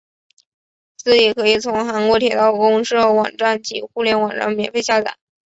[0.97, 5.15] 字体可以从韩国铁道公社网站及互联网上免费下载。